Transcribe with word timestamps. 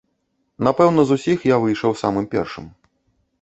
Напэўна, 0.67 1.01
з 1.09 1.17
усіх 1.19 1.45
я 1.51 1.59
выйшаў 1.67 1.91
самым 2.03 2.25
першым. 2.33 2.65